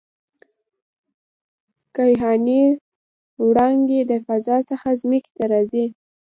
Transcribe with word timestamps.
کیهاني 1.95 2.63
وړانګې 3.45 4.01
د 4.11 4.13
فضا 4.25 4.57
څخه 4.69 4.87
ځمکې 5.01 5.31
ته 5.37 5.43
راځي. 5.51 5.85